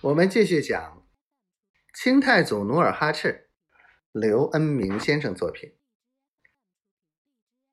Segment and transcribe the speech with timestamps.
[0.00, 1.04] 我们继续讲
[1.92, 3.48] 清太祖努尔哈赤，
[4.12, 5.74] 刘恩明先生作品。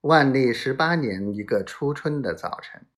[0.00, 2.88] 万历十八年一个初春的早晨，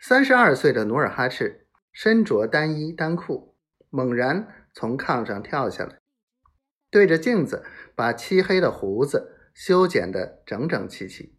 [0.00, 3.54] 三十二岁的努尔哈赤身着单衣单裤，
[3.90, 6.00] 猛然从炕上跳下来，
[6.90, 11.38] 对着镜子把漆黑的胡子修剪得整整齐齐，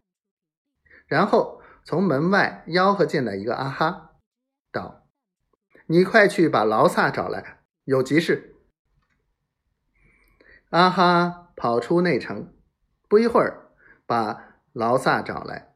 [1.08, 4.12] 然后从门外吆喝进来一个阿哈，
[4.70, 5.03] 道。
[5.86, 8.56] 你快去把劳萨找来，有急事。
[10.70, 12.54] 阿哈跑出内城，
[13.06, 13.70] 不一会儿
[14.06, 15.74] 把劳萨找来。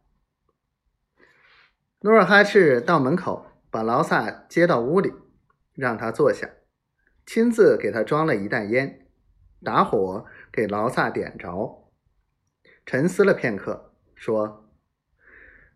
[2.01, 5.13] 努尔哈赤到门口，把劳萨接到屋里，
[5.75, 6.49] 让他坐下，
[7.27, 9.07] 亲自给他装了一袋烟，
[9.63, 11.93] 打火给劳萨点着，
[12.87, 14.71] 沉思了片刻，说：“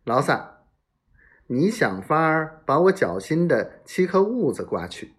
[0.04, 0.51] 劳萨。”
[1.52, 5.12] 你想法儿把我脚心的七颗痦子刮去。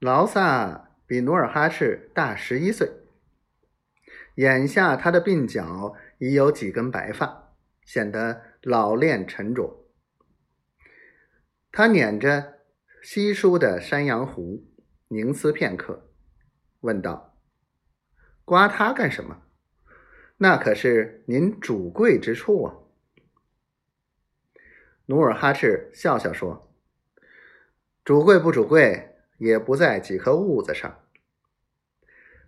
[0.00, 2.90] 劳萨比努尔哈赤大十一岁，
[4.34, 9.86] 眼下他的鬓角已有几根白发，显得老练沉着。
[11.70, 12.58] 他捻着
[13.00, 14.64] 稀疏的山羊胡，
[15.06, 16.10] 凝思片刻，
[16.80, 17.38] 问道
[18.44, 19.42] ：“刮它干什么？
[20.38, 22.74] 那可是您主贵之处啊！”
[25.12, 26.72] 努尔哈赤笑笑说
[28.02, 31.00] ：“主贵不主贵，也不在几颗痦子上。”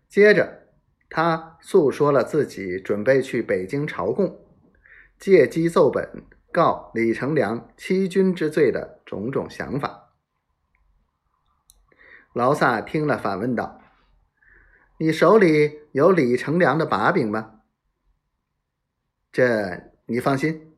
[0.08, 0.62] 接着，
[1.10, 4.46] 他诉说了自己准备去北京朝贡，
[5.18, 10.14] 借机奏本告李成梁欺君之罪的种种想法。
[12.32, 13.82] 劳萨听了，反问道
[14.96, 17.60] ：“你手里有李成梁的把柄吗？”
[19.30, 20.74] 这你放心，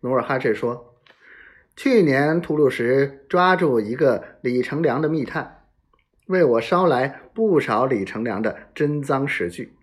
[0.00, 0.91] 努尔哈赤说。
[1.74, 5.64] 去年吐鲁什抓住一个李成梁的密探，
[6.26, 9.76] 为我捎来不少李成梁的真赃实据。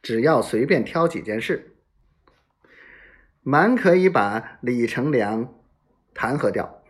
[0.00, 1.74] 只要随便挑几件事，
[3.42, 5.52] 蛮可以把李成梁
[6.14, 6.82] 弹劾掉。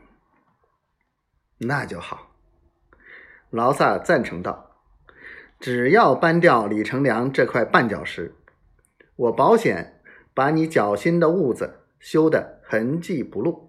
[1.56, 2.36] 那就好，
[3.48, 4.76] 劳萨赞成道
[5.58, 8.36] ：“只要搬掉李成梁这块绊脚石，
[9.16, 10.02] 我保险
[10.34, 13.66] 把你脚心的痦子修得痕迹不露。”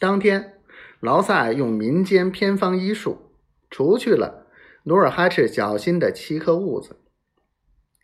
[0.00, 0.60] 当天，
[1.00, 3.32] 劳萨用民间偏方医术
[3.68, 4.46] 除去了
[4.84, 7.00] 努尔哈赤脚心的七颗痦子。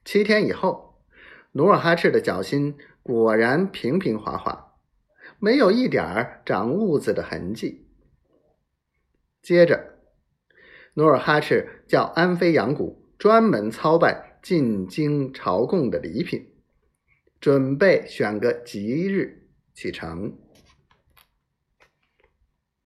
[0.04, 1.00] 七天以后，
[1.52, 4.72] 努尔哈赤的脚心果然平平滑滑，
[5.38, 7.86] 没有一点儿长痦子的痕迹。
[9.40, 9.98] 接着，
[10.94, 16.54] 努尔哈赤叫安飞扬谷专门操办进京朝贡的礼品，
[17.40, 20.36] 准备选个吉日启程。